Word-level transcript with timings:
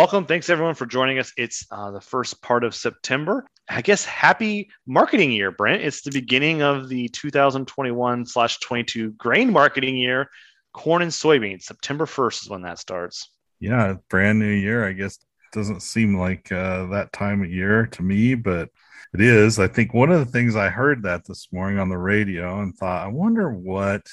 Welcome. 0.00 0.24
Thanks 0.24 0.48
everyone 0.48 0.76
for 0.76 0.86
joining 0.86 1.18
us. 1.18 1.30
It's 1.36 1.66
uh, 1.70 1.90
the 1.90 2.00
first 2.00 2.40
part 2.40 2.64
of 2.64 2.74
September. 2.74 3.44
I 3.68 3.82
guess 3.82 4.02
happy 4.02 4.70
marketing 4.86 5.30
year, 5.30 5.50
Brent. 5.50 5.82
It's 5.82 6.00
the 6.00 6.10
beginning 6.10 6.62
of 6.62 6.88
the 6.88 7.08
2021 7.08 8.24
slash 8.24 8.58
22 8.60 9.10
grain 9.10 9.52
marketing 9.52 9.98
year. 9.98 10.30
Corn 10.72 11.02
and 11.02 11.10
soybeans. 11.10 11.64
September 11.64 12.06
1st 12.06 12.44
is 12.44 12.48
when 12.48 12.62
that 12.62 12.78
starts. 12.78 13.30
Yeah, 13.58 13.96
brand 14.08 14.38
new 14.38 14.46
year. 14.46 14.88
I 14.88 14.92
guess 14.92 15.18
doesn't 15.52 15.82
seem 15.82 16.16
like 16.16 16.50
uh, 16.50 16.86
that 16.86 17.12
time 17.12 17.42
of 17.42 17.50
year 17.50 17.86
to 17.88 18.02
me, 18.02 18.34
but 18.34 18.70
it 19.12 19.20
is. 19.20 19.58
I 19.58 19.68
think 19.68 19.92
one 19.92 20.10
of 20.10 20.20
the 20.20 20.32
things 20.32 20.56
I 20.56 20.70
heard 20.70 21.02
that 21.02 21.26
this 21.26 21.48
morning 21.52 21.78
on 21.78 21.90
the 21.90 21.98
radio 21.98 22.62
and 22.62 22.74
thought, 22.74 23.04
I 23.04 23.08
wonder 23.08 23.52
what 23.52 24.06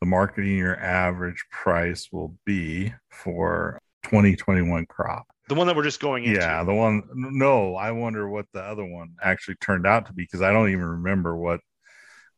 the 0.00 0.06
marketing 0.06 0.58
year 0.58 0.76
average 0.76 1.46
price 1.50 2.10
will 2.12 2.36
be 2.44 2.92
for 3.08 3.80
2021 4.04 4.86
crop. 4.86 5.26
The 5.48 5.54
one 5.54 5.66
that 5.66 5.76
we're 5.76 5.82
just 5.82 6.00
going 6.00 6.24
into. 6.24 6.40
Yeah, 6.40 6.64
the 6.64 6.72
one. 6.72 7.02
No, 7.12 7.76
I 7.76 7.90
wonder 7.90 8.28
what 8.28 8.46
the 8.52 8.62
other 8.62 8.84
one 8.84 9.14
actually 9.22 9.56
turned 9.56 9.86
out 9.86 10.06
to 10.06 10.12
be 10.12 10.22
because 10.22 10.40
I 10.40 10.52
don't 10.52 10.70
even 10.70 10.84
remember 10.84 11.36
what 11.36 11.60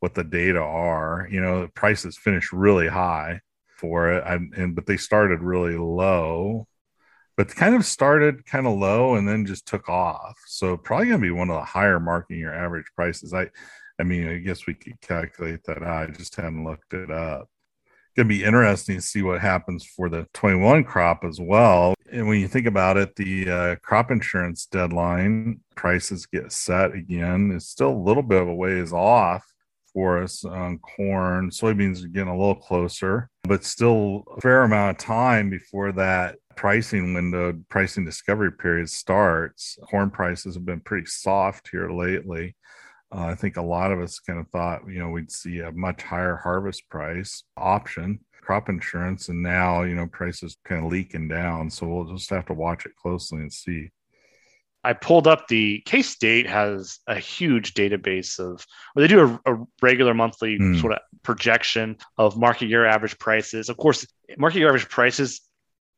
what 0.01 0.15
the 0.15 0.25
data 0.25 0.61
are. 0.61 1.29
You 1.31 1.41
know, 1.41 1.63
the 1.63 1.69
prices 1.69 2.19
finished 2.19 2.53
really 2.53 2.89
high 2.89 3.41
for 3.77 4.13
it, 4.13 4.25
and, 4.27 4.53
and 4.55 4.75
but 4.75 4.87
they 4.87 4.97
started 4.97 5.41
really 5.41 5.77
low, 5.77 6.67
but 7.37 7.55
kind 7.55 7.77
of 7.77 7.85
started 7.85 8.45
kind 8.45 8.67
of 8.67 8.77
low 8.77 9.15
and 9.15 9.29
then 9.29 9.47
just 9.47 9.67
took 9.67 9.89
off. 9.89 10.37
So 10.47 10.77
probably 10.77 11.07
gonna 11.09 11.19
be 11.21 11.31
one 11.31 11.51
of 11.51 11.57
the 11.57 11.65
higher 11.65 12.01
marketing 12.01 12.41
year 12.41 12.55
average 12.55 12.87
prices. 12.97 13.33
I, 13.33 13.51
I 14.01 14.03
mean, 14.03 14.29
I 14.29 14.39
guess 14.39 14.67
we 14.67 14.75
could 14.75 15.01
calculate 15.01 15.63
that. 15.65 15.83
I 15.85 16.07
just 16.07 16.35
hadn't 16.37 16.65
looked 16.65 16.93
it 16.93 17.11
up 17.11 17.49
going 18.17 18.29
to 18.29 18.35
be 18.35 18.45
interesting 18.45 18.97
to 18.97 19.03
see 19.03 19.23
what 19.23 19.41
happens 19.41 19.85
for 19.85 20.09
the 20.09 20.27
21 20.33 20.85
crop 20.85 21.23
as 21.23 21.39
well. 21.39 21.95
And 22.11 22.27
when 22.27 22.41
you 22.41 22.49
think 22.49 22.67
about 22.67 22.97
it, 22.97 23.15
the 23.17 23.51
uh, 23.51 23.77
crop 23.83 24.11
insurance 24.11 24.67
deadline 24.67 25.61
prices 25.75 26.25
get 26.27 26.51
set 26.53 26.95
again. 26.95 27.53
It's 27.55 27.69
still 27.69 27.91
a 27.91 28.05
little 28.05 28.23
bit 28.23 28.41
of 28.41 28.49
a 28.49 28.55
ways 28.55 28.93
off 28.93 29.45
for 29.93 30.23
us 30.23 30.45
on 30.45 30.79
corn. 30.79 31.51
Soybeans 31.51 32.05
are 32.05 32.09
getting 32.09 32.29
a 32.29 32.37
little 32.37 32.55
closer, 32.55 33.29
but 33.45 33.65
still 33.65 34.25
a 34.37 34.41
fair 34.41 34.63
amount 34.63 34.99
of 34.99 35.05
time 35.05 35.51
before 35.51 35.93
that 35.93 36.37
pricing 36.55 37.13
window, 37.13 37.53
pricing 37.69 38.05
discovery 38.05 38.53
period 38.53 38.89
starts. 38.89 39.79
Corn 39.91 40.11
prices 40.11 40.55
have 40.55 40.65
been 40.65 40.81
pretty 40.81 41.07
soft 41.07 41.69
here 41.71 41.91
lately. 41.91 42.57
Uh, 43.15 43.27
I 43.27 43.35
think 43.35 43.57
a 43.57 43.63
lot 43.63 43.93
of 43.93 44.01
us 44.01 44.19
kind 44.19 44.39
of 44.39 44.49
thought, 44.49 44.83
you 44.89 44.99
know, 44.99 45.11
we'd 45.11 45.31
see 45.31 45.61
a 45.61 45.73
much 45.73 46.03
higher 46.03 46.37
harvest 46.37 46.89
price 46.89 47.45
option, 47.57 48.21
crop 48.43 48.69
insurance, 48.69 49.29
and 49.29 49.43
now, 49.43 49.83
you 49.83 49.95
know, 49.95 50.07
prices 50.07 50.57
kind 50.65 50.85
of 50.85 50.91
leaking 50.91 51.29
down. 51.29 51.71
So 51.71 51.87
we'll 51.87 52.17
just 52.17 52.31
have 52.31 52.47
to 52.47 52.55
watch 52.55 52.85
it 52.85 52.97
closely 52.97 53.39
and 53.39 53.53
see. 53.53 53.91
I 54.83 54.93
pulled 54.93 55.27
up 55.27 55.49
the 55.49 55.83
K-State 55.85 56.49
has 56.49 57.01
a 57.09 57.19
huge 57.19 57.75
database 57.75 58.39
of, 58.39 58.65
well, 58.95 59.03
they 59.03 59.09
do 59.09 59.41
a, 59.45 59.53
a 59.55 59.67
regular 59.83 60.15
monthly 60.15 60.59
mm. 60.59 60.81
sort 60.81 60.93
of 60.93 61.01
projection 61.25 61.97
of 62.19 62.37
market 62.37 62.69
year 62.69 62.87
average 62.87 63.19
prices. 63.19 63.69
Of 63.69 63.77
course, 63.77 64.07
market 64.39 64.61
year 64.61 64.69
average 64.69 64.89
prices 64.89 65.41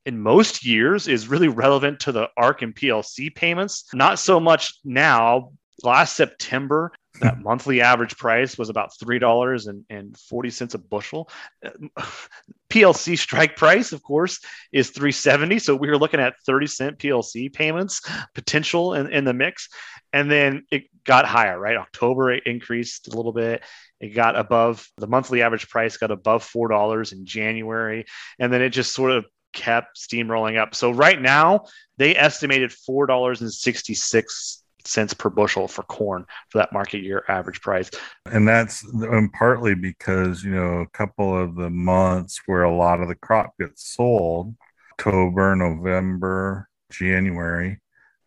in 0.06 0.18
most 0.18 0.64
years 0.64 1.06
is 1.06 1.28
really 1.28 1.48
relevant 1.48 2.00
to 2.00 2.12
the 2.12 2.28
ARC 2.38 2.62
and 2.62 2.74
PLC 2.74 3.34
payments. 3.34 3.84
Not 3.92 4.18
so 4.18 4.40
much 4.40 4.72
now, 4.84 5.52
last 5.82 6.16
September, 6.16 6.92
that 7.20 7.36
hmm. 7.36 7.42
monthly 7.42 7.80
average 7.80 8.16
price 8.16 8.56
was 8.56 8.68
about 8.68 8.96
three 8.98 9.18
dollars 9.18 9.66
and 9.66 10.16
forty 10.16 10.50
cents 10.50 10.74
a 10.74 10.78
bushel. 10.78 11.28
PLC 12.70 13.16
strike 13.16 13.56
price, 13.56 13.92
of 13.92 14.02
course, 14.02 14.40
is 14.72 14.90
three 14.90 15.12
seventy. 15.12 15.58
So 15.58 15.74
we 15.74 15.88
were 15.88 15.98
looking 15.98 16.20
at 16.20 16.34
thirty 16.46 16.66
cent 16.66 16.98
PLC 16.98 17.52
payments 17.52 18.02
potential 18.34 18.94
in, 18.94 19.10
in 19.10 19.24
the 19.24 19.34
mix, 19.34 19.68
and 20.12 20.30
then 20.30 20.64
it 20.70 20.84
got 21.04 21.24
higher. 21.24 21.58
Right, 21.58 21.76
October 21.76 22.32
it 22.32 22.44
increased 22.46 23.08
a 23.08 23.16
little 23.16 23.32
bit. 23.32 23.64
It 24.00 24.10
got 24.10 24.36
above 24.38 24.88
the 24.96 25.08
monthly 25.08 25.42
average 25.42 25.68
price 25.68 25.96
got 25.96 26.10
above 26.10 26.44
four 26.44 26.68
dollars 26.68 27.12
in 27.12 27.24
January, 27.24 28.04
and 28.38 28.52
then 28.52 28.62
it 28.62 28.70
just 28.70 28.94
sort 28.94 29.12
of 29.12 29.26
kept 29.52 29.98
steamrolling 29.98 30.58
up. 30.58 30.74
So 30.74 30.90
right 30.90 31.20
now 31.20 31.64
they 31.96 32.14
estimated 32.16 32.72
four 32.72 33.06
dollars 33.06 33.40
and 33.40 33.52
sixty 33.52 33.94
six 33.94 34.62
cents 34.88 35.14
per 35.14 35.30
bushel 35.30 35.68
for 35.68 35.82
corn 35.84 36.24
for 36.48 36.58
that 36.58 36.72
market 36.72 37.02
year 37.02 37.24
average 37.28 37.60
price. 37.60 37.90
And 38.26 38.48
that's 38.48 38.84
um, 38.84 39.30
partly 39.36 39.74
because, 39.74 40.42
you 40.42 40.54
know, 40.54 40.80
a 40.80 40.88
couple 40.88 41.36
of 41.36 41.54
the 41.54 41.70
months 41.70 42.40
where 42.46 42.62
a 42.62 42.74
lot 42.74 43.00
of 43.00 43.08
the 43.08 43.14
crop 43.14 43.56
gets 43.58 43.94
sold, 43.94 44.54
October, 44.92 45.54
November, 45.54 46.68
January 46.90 47.80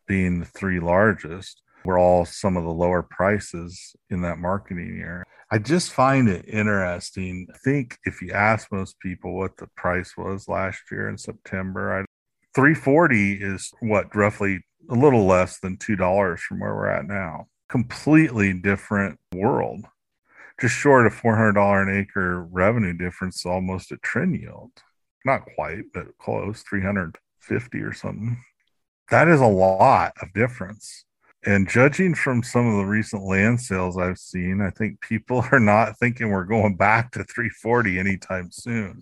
being 0.07 0.39
the 0.39 0.45
three 0.45 0.79
largest, 0.79 1.61
were 1.83 1.97
all 1.97 2.25
some 2.25 2.57
of 2.57 2.63
the 2.63 2.69
lower 2.69 3.01
prices 3.01 3.95
in 4.09 4.21
that 4.21 4.37
marketing 4.37 4.95
year. 4.95 5.25
I 5.49 5.57
just 5.57 5.91
find 5.91 6.29
it 6.29 6.45
interesting. 6.47 7.47
I 7.53 7.57
think 7.57 7.97
if 8.05 8.21
you 8.21 8.31
ask 8.31 8.71
most 8.71 8.99
people 8.99 9.37
what 9.37 9.57
the 9.57 9.67
price 9.75 10.15
was 10.15 10.47
last 10.47 10.83
year 10.91 11.09
in 11.09 11.17
September, 11.17 11.99
I, 11.99 12.05
340 12.55 13.33
is 13.33 13.71
what 13.81 14.15
roughly 14.15 14.61
a 14.89 14.95
little 14.95 15.25
less 15.25 15.59
than 15.59 15.77
$2 15.77 16.39
from 16.39 16.59
where 16.59 16.75
we're 16.75 16.89
at 16.89 17.05
now. 17.05 17.47
Completely 17.69 18.53
different 18.53 19.19
world. 19.33 19.85
Just 20.59 20.75
short 20.75 21.07
of 21.07 21.13
$400 21.13 21.81
an 21.81 21.99
acre 21.99 22.43
revenue 22.43 22.93
difference, 22.93 23.45
almost 23.45 23.91
a 23.91 23.97
trend 23.97 24.39
yield. 24.39 24.71
Not 25.25 25.45
quite, 25.55 25.85
but 25.93 26.17
close, 26.17 26.61
350 26.63 27.79
or 27.79 27.93
something. 27.93 28.43
That 29.09 29.27
is 29.27 29.41
a 29.41 29.45
lot 29.45 30.13
of 30.21 30.33
difference. 30.33 31.05
And 31.43 31.67
judging 31.67 32.13
from 32.13 32.43
some 32.43 32.67
of 32.67 32.77
the 32.77 32.85
recent 32.85 33.23
land 33.23 33.59
sales 33.61 33.97
I've 33.97 34.19
seen, 34.19 34.61
I 34.61 34.69
think 34.69 35.01
people 35.01 35.43
are 35.51 35.59
not 35.59 35.97
thinking 35.97 36.29
we're 36.29 36.45
going 36.45 36.75
back 36.75 37.11
to 37.11 37.23
340 37.23 37.97
anytime 37.97 38.51
soon. 38.51 39.01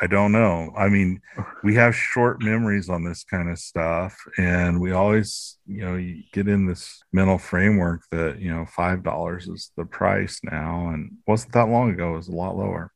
I 0.00 0.06
don't 0.06 0.32
know. 0.32 0.72
I 0.76 0.88
mean, 0.88 1.20
we 1.62 1.74
have 1.74 1.94
short 1.94 2.42
memories 2.42 2.88
on 2.88 3.04
this 3.04 3.24
kind 3.24 3.50
of 3.50 3.58
stuff, 3.58 4.16
and 4.38 4.80
we 4.80 4.92
always, 4.92 5.58
you 5.66 5.84
know, 5.84 5.96
you 5.96 6.22
get 6.32 6.48
in 6.48 6.66
this 6.66 7.02
mental 7.12 7.38
framework 7.38 8.02
that 8.10 8.40
you 8.40 8.50
know 8.50 8.64
five 8.66 9.02
dollars 9.02 9.48
is 9.48 9.70
the 9.76 9.84
price 9.84 10.40
now, 10.42 10.88
and 10.88 11.12
wasn't 11.26 11.52
that 11.52 11.68
long 11.68 11.90
ago. 11.90 12.14
It 12.14 12.18
was 12.18 12.28
a 12.28 12.32
lot 12.32 12.56
lower. 12.56 12.92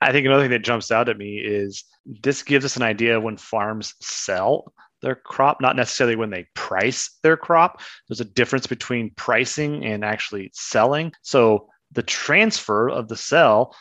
I 0.00 0.12
think 0.12 0.26
another 0.26 0.42
thing 0.42 0.50
that 0.50 0.64
jumps 0.64 0.90
out 0.90 1.08
at 1.08 1.16
me 1.16 1.38
is 1.38 1.84
this 2.04 2.42
gives 2.42 2.64
us 2.64 2.76
an 2.76 2.82
idea 2.82 3.20
when 3.20 3.38
farms 3.38 3.94
sell 4.00 4.72
their 5.00 5.14
crop, 5.14 5.60
not 5.60 5.76
necessarily 5.76 6.16
when 6.16 6.30
they 6.30 6.46
price 6.54 7.18
their 7.22 7.36
crop. 7.36 7.80
There's 8.08 8.20
a 8.20 8.26
difference 8.26 8.66
between 8.66 9.10
pricing 9.16 9.84
and 9.84 10.04
actually 10.04 10.50
selling. 10.52 11.12
So 11.22 11.68
the 11.92 12.02
transfer 12.02 12.90
of 12.90 13.08
the 13.08 13.16
sell 13.16 13.74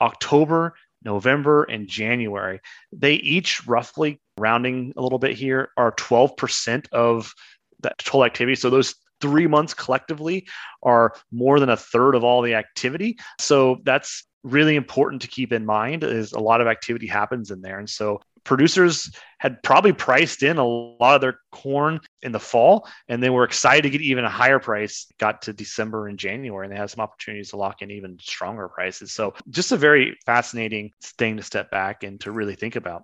October 0.00 0.74
November, 1.04 1.64
and 1.64 1.88
January. 1.88 2.60
They 2.92 3.14
each 3.14 3.66
roughly 3.66 4.20
rounding 4.38 4.92
a 4.96 5.02
little 5.02 5.18
bit 5.18 5.36
here 5.36 5.70
are 5.76 5.92
12% 5.92 6.88
of 6.92 7.32
that 7.82 7.98
total 7.98 8.24
activity. 8.24 8.54
So 8.54 8.70
those 8.70 8.94
three 9.20 9.46
months 9.46 9.74
collectively 9.74 10.46
are 10.82 11.14
more 11.30 11.60
than 11.60 11.68
a 11.68 11.76
third 11.76 12.14
of 12.14 12.24
all 12.24 12.42
the 12.42 12.54
activity. 12.54 13.18
So 13.38 13.78
that's 13.84 14.26
really 14.42 14.76
important 14.76 15.22
to 15.22 15.28
keep 15.28 15.52
in 15.52 15.66
mind 15.66 16.02
is 16.02 16.32
a 16.32 16.40
lot 16.40 16.60
of 16.60 16.66
activity 16.66 17.06
happens 17.06 17.50
in 17.50 17.60
there. 17.60 17.78
And 17.78 17.88
so 17.88 18.20
producers 18.44 19.10
had 19.38 19.62
probably 19.62 19.92
priced 19.92 20.42
in 20.42 20.58
a 20.58 20.66
lot 20.66 21.14
of 21.14 21.20
their 21.20 21.40
corn 21.52 22.00
in 22.22 22.32
the 22.32 22.40
fall 22.40 22.86
and 23.08 23.22
they 23.22 23.30
were 23.30 23.44
excited 23.44 23.82
to 23.82 23.90
get 23.90 24.00
even 24.00 24.24
a 24.24 24.30
higher 24.30 24.58
price. 24.58 25.06
Got 25.18 25.42
to 25.42 25.52
december 25.52 26.08
and 26.08 26.18
january 26.18 26.66
and 26.66 26.74
they 26.74 26.78
had 26.78 26.90
some 26.90 27.02
opportunities 27.02 27.50
to 27.50 27.56
lock 27.56 27.82
in 27.82 27.90
even 27.90 28.18
stronger 28.20 28.68
prices. 28.68 29.12
So 29.12 29.34
just 29.48 29.72
a 29.72 29.76
very 29.76 30.16
fascinating 30.26 30.90
thing 31.02 31.36
to 31.36 31.42
step 31.42 31.70
back 31.70 32.02
and 32.02 32.20
to 32.20 32.32
really 32.32 32.54
think 32.54 32.76
about. 32.76 33.02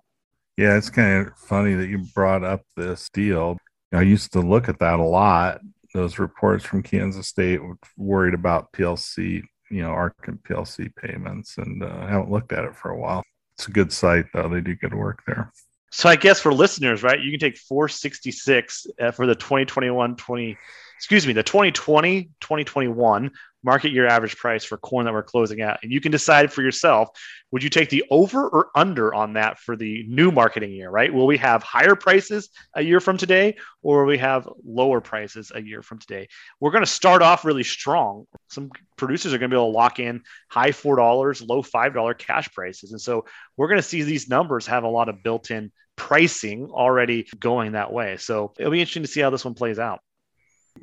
Yeah 0.57 0.77
it's 0.77 0.89
kind 0.89 1.27
of 1.27 1.37
funny 1.37 1.73
that 1.75 1.87
you 1.87 1.99
brought 2.13 2.43
up 2.43 2.61
this 2.75 3.09
deal. 3.09 3.57
I 3.93 4.01
used 4.01 4.33
to 4.33 4.41
look 4.41 4.69
at 4.69 4.79
that 4.79 4.99
a 4.99 5.03
lot. 5.03 5.61
Those 5.93 6.19
reports 6.19 6.65
from 6.65 6.83
kansas 6.83 7.27
state 7.27 7.59
worried 7.95 8.33
about 8.33 8.71
plc 8.73 9.41
you 9.69 9.81
know 9.81 9.89
arc 9.89 10.27
and 10.27 10.41
plc 10.43 10.95
payments 10.95 11.57
and 11.57 11.83
uh, 11.83 11.87
i 12.01 12.09
haven't 12.09 12.31
looked 12.31 12.51
at 12.51 12.65
it 12.65 12.75
for 12.75 12.91
a 12.91 12.97
while 12.97 13.23
it's 13.57 13.67
a 13.67 13.71
good 13.71 13.91
site 13.91 14.25
though. 14.33 14.49
They 14.49 14.61
do 14.61 14.75
good 14.75 14.93
work 14.93 15.23
there. 15.25 15.51
So 15.91 16.09
I 16.09 16.15
guess 16.15 16.39
for 16.39 16.53
listeners, 16.53 17.01
right, 17.01 17.19
you 17.19 17.31
can 17.31 17.39
take 17.39 17.57
466 17.57 18.87
uh, 18.99 19.11
for 19.11 19.25
the 19.25 19.35
2021 19.35 20.15
20 20.15 20.57
excuse 20.95 21.25
me, 21.25 21.33
the 21.33 21.43
2020 21.43 22.23
2021 22.39 23.31
market 23.63 23.91
year 23.91 24.07
average 24.07 24.37
price 24.37 24.63
for 24.63 24.77
corn 24.77 25.05
that 25.05 25.13
we're 25.13 25.23
closing 25.23 25.61
at. 25.61 25.79
And 25.83 25.91
you 25.91 25.99
can 25.99 26.11
decide 26.11 26.51
for 26.51 26.61
yourself 26.61 27.09
would 27.51 27.63
you 27.63 27.69
take 27.69 27.89
the 27.89 28.03
over 28.11 28.47
or 28.47 28.69
under 28.75 29.13
on 29.13 29.33
that 29.33 29.57
for 29.57 29.77
the 29.77 30.03
new 30.07 30.31
marketing 30.31 30.71
year, 30.71 30.89
right? 30.89 31.13
Will 31.13 31.25
we 31.25 31.37
have 31.37 31.63
higher 31.63 31.95
prices 31.95 32.49
a 32.73 32.81
year 32.81 32.99
from 32.99 33.17
today 33.17 33.55
or 33.81 34.05
we 34.05 34.17
have 34.17 34.49
lower 34.65 34.99
prices 34.99 35.51
a 35.55 35.61
year 35.61 35.81
from 35.81 35.99
today? 35.99 36.27
We're 36.59 36.71
going 36.71 36.83
to 36.83 36.91
start 36.91 37.21
off 37.21 37.45
really 37.45 37.63
strong. 37.63 38.25
Some 38.49 38.69
producers 38.97 39.33
are 39.33 39.37
going 39.37 39.49
to 39.49 39.55
be 39.55 39.59
able 39.59 39.71
to 39.71 39.77
lock 39.77 39.99
in 39.99 40.23
high 40.49 40.71
$4, 40.71 41.47
low 41.47 41.63
$5 41.63 42.17
cash 42.17 42.51
prices. 42.53 42.91
And 42.91 42.99
so 42.99 43.25
we're 43.55 43.69
going 43.69 43.79
to 43.79 43.83
see 43.87 44.03
these 44.03 44.27
numbers 44.27 44.67
have 44.67 44.83
a 44.83 44.89
lot 44.89 45.07
of 45.07 45.23
built 45.23 45.49
in 45.49 45.71
pricing 45.95 46.69
already 46.69 47.27
going 47.39 47.71
that 47.71 47.93
way. 47.93 48.17
So 48.17 48.53
it'll 48.59 48.71
be 48.73 48.81
interesting 48.81 49.03
to 49.03 49.09
see 49.09 49.21
how 49.21 49.29
this 49.29 49.45
one 49.45 49.53
plays 49.53 49.79
out 49.79 50.01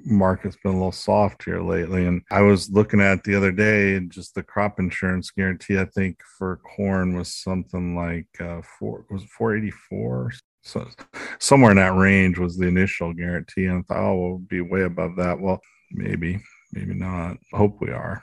market's 0.04 0.56
been 0.62 0.72
a 0.72 0.76
little 0.76 0.92
soft 0.92 1.44
here 1.44 1.60
lately. 1.60 2.06
And 2.06 2.22
I 2.30 2.42
was 2.42 2.70
looking 2.70 3.00
at 3.00 3.24
the 3.24 3.34
other 3.34 3.52
day, 3.52 4.00
just 4.00 4.34
the 4.34 4.42
crop 4.42 4.78
insurance 4.78 5.30
guarantee, 5.30 5.78
I 5.78 5.84
think 5.84 6.18
for 6.38 6.60
corn 6.76 7.16
was 7.16 7.34
something 7.34 7.96
like 7.96 8.28
uh, 8.40 8.62
four, 8.78 9.04
was 9.10 9.24
484? 9.24 10.32
So 10.62 10.88
somewhere 11.38 11.72
in 11.72 11.76
that 11.76 11.94
range 11.94 12.38
was 12.38 12.56
the 12.56 12.66
initial 12.66 13.12
guarantee. 13.12 13.66
And 13.66 13.78
I 13.78 13.82
thought, 13.82 14.04
oh, 14.04 14.16
we'll 14.16 14.38
be 14.38 14.60
way 14.60 14.82
above 14.82 15.16
that. 15.16 15.38
Well, 15.38 15.60
maybe, 15.90 16.40
maybe 16.72 16.94
not. 16.94 17.36
Hope 17.52 17.80
we 17.80 17.90
are. 17.90 18.22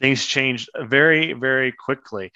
Things 0.00 0.24
changed 0.24 0.68
very, 0.78 1.32
very 1.32 1.72
quickly. 1.72 2.32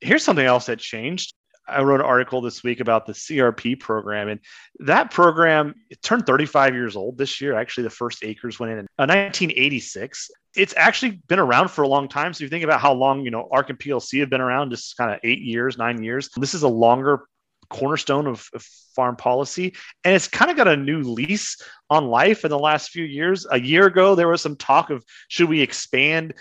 Here's 0.00 0.24
something 0.24 0.44
else 0.44 0.66
that 0.66 0.78
changed. 0.78 1.34
I 1.66 1.82
wrote 1.82 2.00
an 2.00 2.06
article 2.06 2.40
this 2.40 2.62
week 2.62 2.80
about 2.80 3.06
the 3.06 3.12
CRP 3.12 3.80
program, 3.80 4.28
and 4.28 4.40
that 4.80 5.10
program 5.10 5.74
turned 6.02 6.26
35 6.26 6.74
years 6.74 6.96
old 6.96 7.18
this 7.18 7.40
year. 7.40 7.54
Actually, 7.54 7.84
the 7.84 7.90
first 7.90 8.22
acres 8.22 8.58
went 8.58 8.72
in 8.72 8.78
in 8.78 8.84
uh, 8.98 9.06
1986. 9.06 10.30
It's 10.56 10.74
actually 10.76 11.22
been 11.26 11.38
around 11.38 11.70
for 11.70 11.82
a 11.82 11.88
long 11.88 12.08
time. 12.08 12.32
So 12.32 12.44
you 12.44 12.50
think 12.50 12.64
about 12.64 12.80
how 12.80 12.92
long, 12.92 13.24
you 13.24 13.30
know, 13.30 13.48
ARC 13.50 13.70
and 13.70 13.78
PLC 13.78 14.20
have 14.20 14.30
been 14.30 14.40
around, 14.40 14.70
just 14.70 14.96
kind 14.96 15.10
of 15.10 15.20
eight 15.24 15.40
years, 15.40 15.78
nine 15.78 16.02
years. 16.02 16.28
This 16.36 16.54
is 16.54 16.62
a 16.62 16.68
longer 16.68 17.24
cornerstone 17.70 18.26
of, 18.26 18.48
of, 18.54 18.62
farm 18.94 19.16
policy. 19.16 19.74
And 20.04 20.14
it's 20.14 20.28
kind 20.28 20.52
of 20.52 20.56
got 20.56 20.68
a 20.68 20.76
new 20.76 21.02
lease 21.02 21.60
on 21.90 22.06
life 22.06 22.44
in 22.44 22.50
the 22.50 22.58
last 22.58 22.90
few 22.90 23.02
years. 23.02 23.44
A 23.50 23.58
year 23.58 23.86
ago, 23.86 24.14
there 24.14 24.28
was 24.28 24.40
some 24.40 24.54
talk 24.54 24.90
of 24.90 25.04
should 25.26 25.48
we 25.48 25.62
expand 25.62 26.34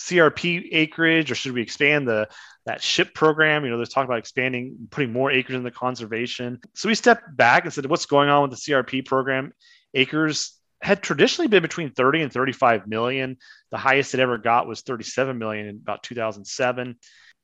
CRP 0.00 0.68
acreage 0.72 1.30
or 1.30 1.34
should 1.34 1.52
we 1.52 1.62
expand 1.62 2.08
the 2.08 2.28
that 2.66 2.82
SHIP 2.82 3.14
program? 3.14 3.64
You 3.64 3.70
know, 3.70 3.76
there's 3.76 3.90
talk 3.90 4.04
about 4.04 4.18
expanding, 4.18 4.88
putting 4.90 5.12
more 5.12 5.30
acres 5.30 5.56
in 5.56 5.62
the 5.62 5.70
conservation. 5.70 6.60
So 6.74 6.88
we 6.88 6.94
stepped 6.94 7.36
back 7.36 7.64
and 7.64 7.72
said, 7.72 7.86
what's 7.86 8.06
going 8.06 8.28
on 8.28 8.42
with 8.42 8.50
the 8.50 8.56
CRP 8.56 9.06
program? 9.06 9.52
Acres 9.94 10.56
had 10.82 11.02
traditionally 11.02 11.48
been 11.48 11.62
between 11.62 11.90
30 11.90 12.22
and 12.22 12.32
35 12.32 12.86
million. 12.86 13.36
The 13.70 13.78
highest 13.78 14.14
it 14.14 14.20
ever 14.20 14.38
got 14.38 14.66
was 14.66 14.80
37 14.80 15.36
million 15.36 15.66
in 15.66 15.76
about 15.76 16.02
2007. 16.02 16.96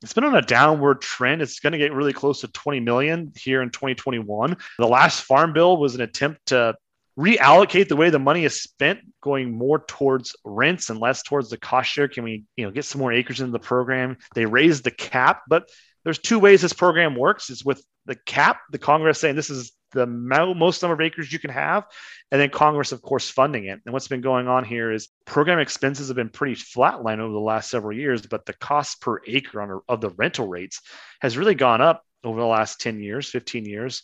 It's 0.03 0.13
been 0.13 0.25
on 0.25 0.37
a 0.37 0.43
downward 0.43 1.01
trend. 1.01 1.43
It's 1.43 1.61
going 1.61 1.73
to 1.73 1.79
get 1.79 1.93
really 1.93 2.13
close 2.13 2.41
to 2.41 2.49
20 2.49 2.81
million 2.81 3.33
here 3.37 3.63
in 3.63 3.71
2021. 3.71 4.57
The 4.79 4.87
last 4.87 5.23
farm 5.23 5.53
bill 5.53 5.77
was 5.77 5.95
an 5.95 6.01
attempt 6.01 6.47
to 6.47 6.77
reallocate 7.19 7.89
the 7.89 7.97
way 7.97 8.11
the 8.11 8.19
money 8.19 8.45
is 8.45 8.61
spent 8.61 9.01
going 9.23 9.57
more 9.57 9.79
towards 9.87 10.37
rents 10.45 10.91
and 10.91 11.01
less 11.01 11.23
towards 11.23 11.51
the 11.51 11.57
cost 11.57 11.91
share? 11.91 12.09
Can 12.09 12.25
we 12.25 12.45
you 12.57 12.65
know 12.65 12.71
get 12.71 12.85
some 12.85 13.01
more 13.01 13.13
acres 13.13 13.41
into 13.41 13.53
the 13.53 13.59
program? 13.59 14.19
They 14.35 14.47
raised 14.47 14.85
the 14.85 14.91
cap 14.91 15.43
but 15.49 15.69
there's 16.05 16.19
two 16.19 16.39
ways 16.39 16.63
this 16.63 16.73
program 16.73 17.17
works. 17.17 17.51
Is 17.51 17.65
with 17.65 17.85
the 18.05 18.15
cap 18.15 18.61
the 18.71 18.79
congress 18.79 19.19
saying 19.19 19.35
this 19.35 19.51
is 19.51 19.73
the 19.93 20.07
most 20.07 20.83
number 20.83 20.95
of 20.95 21.01
acres 21.01 21.33
you 21.33 21.39
can 21.39 21.51
have 21.51 21.85
and 22.31 22.41
then 22.41 22.51
congress 22.51 22.93
of 22.93 23.01
course 23.03 23.31
funding 23.31 23.65
it. 23.65 23.81
And 23.85 23.93
what's 23.93 24.09
been 24.09 24.21
going 24.21 24.47
on 24.47 24.65
here 24.65 24.93
is 24.93 25.09
program 25.25 25.59
expenses 25.59 26.09
have 26.09 26.17
been 26.17 26.29
pretty 26.29 26.55
flatline 26.55 27.19
over 27.19 27.33
the 27.33 27.41
last 27.41 27.71
several 27.71 27.97
years 27.97 28.27
but 28.27 28.45
the 28.45 28.53
cost 28.55 29.01
per 29.01 29.21
acre 29.27 29.63
on, 29.63 29.81
of 29.89 30.01
the 30.01 30.11
rental 30.11 30.49
rates 30.49 30.83
has 31.21 31.39
really 31.39 31.55
gone 31.55 31.81
up 31.81 32.05
over 32.25 32.39
the 32.39 32.47
last 32.47 32.81
10 32.81 33.01
years 33.01 33.31
15 33.31 33.65
years 33.65 34.03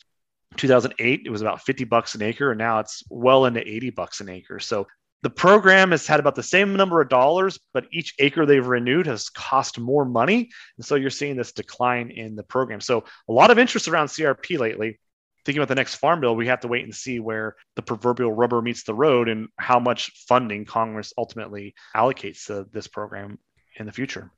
2008 0.56 1.22
it 1.24 1.30
was 1.30 1.40
about 1.40 1.62
50 1.62 1.84
bucks 1.84 2.14
an 2.14 2.22
acre 2.22 2.50
and 2.50 2.58
now 2.58 2.78
it's 2.78 3.02
well 3.10 3.46
into 3.46 3.66
80 3.66 3.90
bucks 3.90 4.20
an 4.20 4.28
acre. 4.28 4.58
So 4.58 4.86
the 5.22 5.30
program 5.30 5.92
has 5.92 6.06
had 6.06 6.18
about 6.18 6.34
the 6.34 6.42
same 6.42 6.74
number 6.74 7.00
of 7.00 7.08
dollars 7.08 7.58
but 7.72 7.86
each 7.92 8.14
acre 8.18 8.44
they've 8.44 8.66
renewed 8.66 9.06
has 9.06 9.28
cost 9.30 9.78
more 9.78 10.04
money. 10.04 10.50
And 10.76 10.84
so 10.84 10.94
you're 10.94 11.10
seeing 11.10 11.36
this 11.36 11.52
decline 11.52 12.10
in 12.10 12.36
the 12.36 12.42
program. 12.42 12.80
So 12.80 13.04
a 13.28 13.32
lot 13.32 13.50
of 13.50 13.58
interest 13.58 13.88
around 13.88 14.08
crp 14.08 14.58
lately. 14.58 14.98
Thinking 15.44 15.58
about 15.58 15.68
the 15.68 15.74
next 15.74 15.96
farm 15.96 16.20
bill 16.20 16.36
we 16.36 16.46
have 16.46 16.60
to 16.60 16.68
wait 16.68 16.84
and 16.84 16.94
see 16.94 17.18
where 17.18 17.56
the 17.76 17.82
proverbial 17.82 18.32
rubber 18.32 18.62
meets 18.62 18.84
the 18.84 18.94
road 18.94 19.28
and 19.28 19.48
how 19.58 19.80
much 19.80 20.12
funding 20.28 20.64
congress 20.64 21.12
ultimately 21.18 21.74
allocates 21.96 22.46
to 22.46 22.66
this 22.72 22.86
program 22.86 23.38
in 23.76 23.86
the 23.86 23.92
future. 23.92 24.30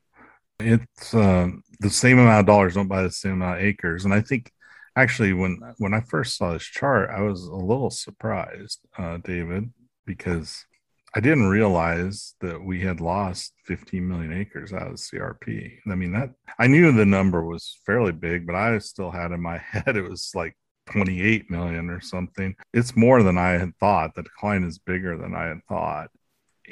It's 0.61 1.13
uh, 1.13 1.49
the 1.81 1.91
same 1.91 2.19
amount 2.19 2.41
of 2.41 2.47
dollars 2.47 2.75
don't 2.75 2.89
buy 2.89 3.03
the 3.03 3.11
same 3.11 3.33
amount 3.33 3.59
of 3.59 3.65
acres. 3.65 4.05
And 4.05 4.15
i 4.15 4.21
think 4.21 4.51
actually 4.97 5.33
when 5.33 5.59
when 5.79 5.95
i 5.95 6.01
first 6.01 6.37
saw 6.37 6.53
this 6.53 6.63
chart 6.63 7.11
i 7.11 7.21
was 7.21 7.45
a 7.45 7.55
little 7.55 7.91
surprised 7.91 8.81
uh, 8.99 9.19
david 9.19 9.73
because 10.07 10.67
i 11.15 11.21
didn't 11.21 11.49
realize 11.49 12.35
that 12.41 12.63
we 12.63 12.81
had 12.81 13.01
lost 13.01 13.53
15 13.67 14.07
million 14.07 14.33
acres 14.33 14.73
out 14.73 14.89
of 14.89 14.95
crp 14.95 15.73
i 15.91 15.95
mean 15.95 16.13
that 16.13 16.31
i 16.59 16.67
knew 16.67 16.93
the 16.93 17.07
number 17.07 17.45
was 17.45 17.79
fairly 17.85 18.13
big 18.13 18.47
but 18.47 18.55
i 18.55 18.79
still 18.79 19.11
had 19.11 19.33
in 19.33 19.41
my 19.41 19.59
head 19.71 19.97
it 19.97 20.09
was 20.09 20.31
like 20.35 20.57
28 20.87 21.51
million 21.51 21.89
or 21.89 21.99
something. 21.99 22.55
It's 22.75 22.95
more 22.95 23.23
than 23.23 23.39
i 23.39 23.53
had 23.53 23.75
thought. 23.79 24.15
The 24.15 24.23
decline 24.23 24.65
is 24.65 24.79
bigger 24.79 25.17
than 25.17 25.35
i 25.35 25.45
had 25.47 25.65
thought 25.67 26.11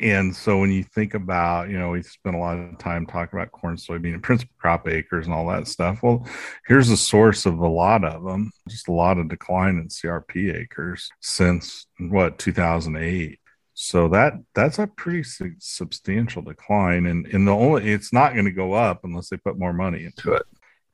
and 0.00 0.34
so 0.34 0.58
when 0.58 0.72
you 0.72 0.82
think 0.82 1.14
about, 1.14 1.68
you 1.68 1.78
know, 1.78 1.90
we 1.90 2.02
spent 2.02 2.34
a 2.34 2.38
lot 2.38 2.58
of 2.58 2.78
time 2.78 3.04
talking 3.06 3.38
about 3.38 3.52
corn, 3.52 3.76
soybean, 3.76 4.14
and 4.14 4.22
principal 4.22 4.54
crop 4.58 4.88
acres 4.88 5.26
and 5.26 5.34
all 5.34 5.46
that 5.48 5.68
stuff. 5.68 6.02
Well, 6.02 6.26
here's 6.66 6.88
the 6.88 6.96
source 6.96 7.44
of 7.44 7.58
a 7.58 7.68
lot 7.68 8.04
of 8.04 8.24
them, 8.24 8.52
just 8.68 8.88
a 8.88 8.92
lot 8.92 9.18
of 9.18 9.28
decline 9.28 9.76
in 9.76 9.88
CRP 9.88 10.54
acres 10.54 11.10
since 11.20 11.86
what 11.98 12.38
2008. 12.38 13.38
So 13.74 14.08
that 14.08 14.34
that's 14.54 14.78
a 14.78 14.86
pretty 14.86 15.22
su- 15.24 15.56
substantial 15.58 16.42
decline, 16.42 17.06
and 17.06 17.26
in 17.26 17.44
the 17.44 17.52
only 17.52 17.90
it's 17.90 18.12
not 18.12 18.34
going 18.34 18.44
to 18.44 18.52
go 18.52 18.74
up 18.74 19.00
unless 19.04 19.28
they 19.28 19.36
put 19.38 19.58
more 19.58 19.72
money 19.72 20.04
into 20.04 20.32
it. 20.34 20.42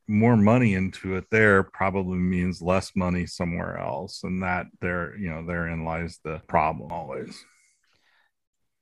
More 0.07 0.35
money 0.35 0.73
into 0.73 1.15
it 1.15 1.25
there 1.29 1.63
probably 1.63 2.17
means 2.17 2.61
less 2.61 2.91
money 2.95 3.25
somewhere 3.25 3.77
else, 3.77 4.23
and 4.23 4.41
that 4.43 4.67
there 4.81 5.15
you 5.17 5.29
know 5.29 5.45
therein 5.45 5.83
lies 5.85 6.19
the 6.23 6.41
problem 6.47 6.91
always. 6.91 7.43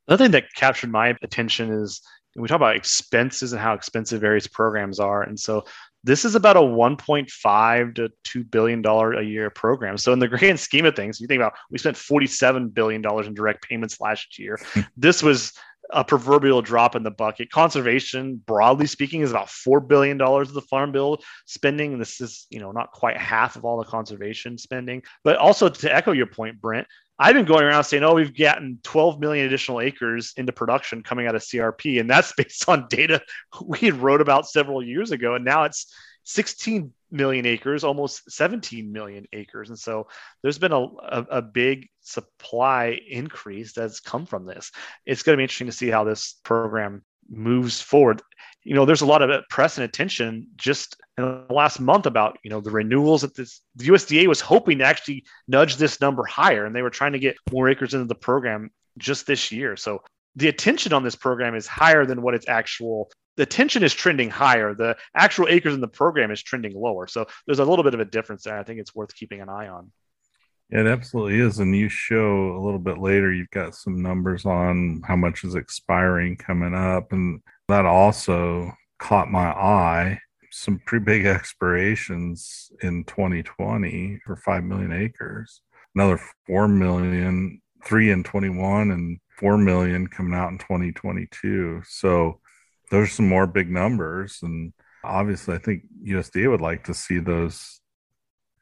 Another 0.08 0.24
thing 0.24 0.32
that 0.32 0.54
captured 0.56 0.92
my 0.92 1.16
attention 1.22 1.72
is 1.72 2.02
we 2.36 2.48
talk 2.48 2.58
about 2.58 2.76
expenses 2.76 3.52
and 3.52 3.62
how 3.62 3.74
expensive 3.74 4.22
various 4.22 4.48
programs 4.48 5.00
are. 5.00 5.24
And 5.24 5.40
so 5.40 5.66
this 6.04 6.24
is 6.24 6.36
about 6.36 6.56
a 6.56 6.62
1.5 6.62 7.96
to 7.96 8.10
2 8.24 8.44
billion 8.46 8.82
dollar 8.82 9.14
a 9.14 9.24
year 9.24 9.50
program. 9.50 9.98
So 9.98 10.14
in 10.14 10.20
the 10.20 10.28
grand 10.28 10.60
scheme 10.60 10.86
of 10.86 10.96
things, 10.96 11.20
you 11.20 11.28
think 11.28 11.40
about 11.40 11.54
we 11.72 11.78
spent 11.78 11.98
47 11.98 12.70
billion 12.70 13.02
dollars 13.02 13.28
in 13.28 13.34
direct 13.34 13.68
payments 13.68 14.00
last 14.00 14.38
year. 14.40 14.60
this 14.98 15.24
was 15.24 15.54
a 15.92 16.04
proverbial 16.04 16.62
drop 16.62 16.96
in 16.96 17.04
the 17.04 17.12
bucket. 17.12 17.50
Conservation, 17.50 18.42
broadly 18.46 18.88
speaking, 18.88 19.22
is 19.22 19.32
about 19.32 19.50
four 19.50 19.80
billion 19.80 20.18
dollars 20.18 20.50
of 20.50 20.54
the 20.54 20.62
farm 20.62 20.92
bill 20.92 21.20
spending. 21.46 21.98
This 21.98 22.20
is, 22.22 22.46
you 22.50 22.60
know, 22.60 22.72
not 22.72 22.92
quite 22.92 23.18
half 23.18 23.56
of 23.56 23.66
all 23.66 23.78
the 23.78 23.86
conservation 23.86 24.58
spending. 24.58 25.04
But 25.24 25.38
also 25.38 25.70
to 25.70 25.96
echo 25.96 26.12
your 26.12 26.28
point, 26.28 26.60
Brent, 26.62 26.88
I've 27.20 27.34
been 27.34 27.46
going 27.46 27.64
around 27.64 27.84
saying, 27.84 28.04
oh, 28.04 28.14
we've 28.14 28.36
gotten 28.36 28.80
12 28.84 29.20
million 29.20 29.46
additional 29.46 29.82
acres 29.82 30.34
into 30.38 30.52
production 30.52 31.02
coming 31.02 31.28
out 31.28 31.36
of 31.36 31.42
CRP. 31.42 32.00
And 32.00 32.10
that's 32.10 32.34
based 32.38 32.68
on 32.70 32.88
data 32.90 33.22
we 33.66 33.80
had 33.80 33.96
wrote 33.96 34.22
about 34.22 34.48
several 34.48 34.84
years 34.84 35.12
ago. 35.12 35.36
And 35.36 35.46
now 35.46 35.64
it's 35.64 35.92
16 36.24 36.94
million 37.10 37.46
acres, 37.46 37.84
almost 37.84 38.30
17 38.30 38.92
million 38.92 39.26
acres. 39.32 39.70
And 39.70 39.80
so 39.80 40.08
there's 40.44 40.60
been 40.60 40.74
a, 40.74 40.82
a, 40.82 41.26
a, 41.32 41.42
big 41.42 41.88
supply 42.02 43.00
increase 43.10 43.72
that's 43.72 44.02
come 44.02 44.26
from 44.26 44.46
this. 44.46 44.72
It's 45.06 45.24
going 45.24 45.36
to 45.36 45.38
be 45.38 45.44
interesting 45.44 45.68
to 45.68 45.74
see 45.74 45.90
how 45.90 46.04
this 46.04 46.36
program 46.44 47.04
moves 47.30 47.82
forward. 47.82 48.22
You 48.64 48.76
know, 48.76 48.86
there's 48.86 49.02
a 49.02 49.06
lot 49.06 49.22
of 49.22 49.48
press 49.50 49.78
and 49.78 49.86
attention 49.86 50.48
just 50.58 50.98
in 51.18 51.24
the 51.24 51.54
last 51.54 51.80
month 51.80 52.06
about, 52.06 52.38
you 52.44 52.50
know, 52.50 52.60
the 52.60 52.72
renewals 52.72 53.22
that 53.22 53.36
this 53.36 53.62
the 53.76 53.88
USDA 53.88 54.28
was 54.28 54.42
hoping 54.42 54.80
to 54.80 54.84
actually 54.84 55.24
nudge 55.48 55.78
this 55.78 56.02
number 56.02 56.26
higher 56.26 56.66
and 56.66 56.76
they 56.76 56.82
were 56.82 56.90
trying 56.90 57.14
to 57.14 57.20
get 57.20 57.38
more 57.52 57.70
acres 57.70 57.94
into 57.94 58.06
the 58.06 58.16
program 58.16 58.70
just 58.98 59.26
this 59.26 59.52
year. 59.52 59.78
So 59.78 60.02
the 60.36 60.50
attention 60.50 60.94
on 60.94 61.04
this 61.04 61.16
program 61.16 61.56
is 61.56 61.66
higher 61.66 62.06
than 62.06 62.22
what 62.22 62.36
its 62.36 62.48
actual 62.48 63.10
the 63.38 63.46
tension 63.46 63.84
is 63.84 63.94
trending 63.94 64.30
higher. 64.30 64.74
The 64.74 64.98
actual 65.16 65.48
acres 65.48 65.76
in 65.76 65.82
the 65.82 65.88
program 65.88 66.32
is 66.32 66.42
trending 66.42 66.74
lower. 66.76 67.08
So 67.08 67.26
there's 67.46 67.60
a 67.60 67.66
little 67.66 67.84
bit 67.84 67.94
of 67.94 68.00
a 68.00 68.06
difference 68.06 68.44
there. 68.44 68.58
I 68.58 68.64
think 68.64 68.80
it's 68.80 68.96
worth 68.96 69.16
keeping 69.16 69.42
an 69.42 69.50
eye 69.50 69.68
on. 69.68 69.92
It 70.70 70.86
absolutely 70.86 71.40
is. 71.40 71.60
And 71.60 71.76
you 71.76 71.88
show 71.88 72.52
a 72.52 72.62
little 72.62 72.80
bit 72.80 72.98
later, 72.98 73.32
you've 73.32 73.50
got 73.52 73.76
some 73.76 74.02
numbers 74.02 74.46
on 74.46 75.02
how 75.06 75.16
much 75.16 75.44
is 75.44 75.56
expiring 75.56 76.36
coming 76.36 76.74
up. 76.74 77.14
And 77.14 77.42
that 77.70 77.86
also 77.86 78.74
caught 79.00 79.32
my 79.32 79.48
eye. 79.48 80.20
Some 80.52 80.80
pretty 80.86 81.06
big 81.06 81.26
expirations 81.26 82.72
in 82.82 83.04
2020 83.06 84.20
for 84.26 84.36
5 84.38 84.64
million 84.64 84.92
acres, 84.92 85.62
another 85.94 86.20
4 86.48 86.68
million, 86.68 87.62
three 87.86 88.12
in 88.12 88.24
21, 88.24 88.92
and 88.92 89.20
4 89.38 89.58
million 89.58 90.08
coming 90.08 90.34
out 90.34 90.52
in 90.52 90.58
2022. 90.58 91.84
So 91.88 92.40
there's 92.92 93.12
some 93.12 93.28
more 93.28 93.46
big 93.46 93.70
numbers. 93.70 94.40
And 94.42 94.74
obviously, 95.04 95.56
I 95.56 95.60
think 95.60 95.84
USDA 96.04 96.50
would 96.50 96.62
like 96.62 96.86
to 96.86 96.94
see 96.94 97.20
those 97.20 97.80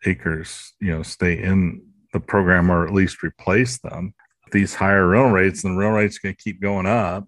acres, 0.06 0.74
you 0.80 0.92
know, 0.92 1.04
stay 1.04 1.42
in 1.42 1.82
the 2.16 2.20
program 2.22 2.72
or 2.72 2.88
at 2.88 2.94
least 2.94 3.24
replace 3.24 3.78
them. 3.80 4.14
These 4.52 4.74
higher 4.74 5.06
rental 5.06 5.32
rates 5.32 5.66
and 5.66 5.76
the 5.76 5.80
rental 5.80 5.98
rates 5.98 6.18
going 6.18 6.34
to 6.34 6.42
keep 6.42 6.62
going 6.62 6.86
up. 6.86 7.28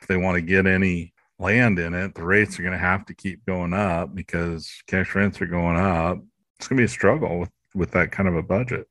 If 0.00 0.06
they 0.06 0.16
want 0.16 0.36
to 0.36 0.40
get 0.40 0.64
any 0.64 1.12
land 1.40 1.80
in 1.80 1.92
it, 1.92 2.14
the 2.14 2.24
rates 2.24 2.58
are 2.58 2.62
going 2.62 2.72
to 2.72 2.78
have 2.78 3.04
to 3.06 3.14
keep 3.14 3.44
going 3.46 3.74
up 3.74 4.14
because 4.14 4.70
cash 4.86 5.12
rents 5.14 5.40
are 5.40 5.46
going 5.46 5.76
up. 5.76 6.18
It's 6.56 6.68
going 6.68 6.76
to 6.76 6.80
be 6.80 6.84
a 6.84 6.88
struggle 6.88 7.40
with 7.40 7.50
with 7.74 7.90
that 7.92 8.12
kind 8.12 8.28
of 8.28 8.36
a 8.36 8.42
budget. 8.42 8.86